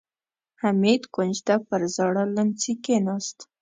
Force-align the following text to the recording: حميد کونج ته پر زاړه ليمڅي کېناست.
حميد 0.61 1.01
کونج 1.13 1.35
ته 1.47 1.55
پر 1.67 1.81
زاړه 1.95 2.23
ليمڅي 2.35 2.73
کېناست. 2.83 3.37